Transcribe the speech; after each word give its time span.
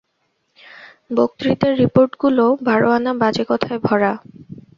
বক্তৃতার 1.11 1.73
রিপোর্টগুলোও 1.77 2.51
বার 2.63 2.81
আনা 2.91 3.11
বাজে 3.21 3.43
কথায় 3.49 3.79
ভরা। 3.79 4.11